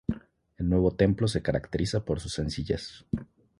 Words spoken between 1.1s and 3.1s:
se caracteriza por su sencillez.